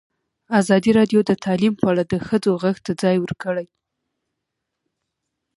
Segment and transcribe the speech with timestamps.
[0.59, 3.65] ازادي راډیو د تعلیم په اړه د ښځو غږ ته ځای ورکړی.